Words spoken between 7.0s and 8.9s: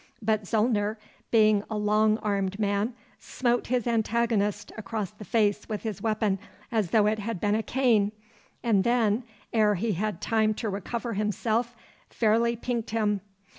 it had been a cane, and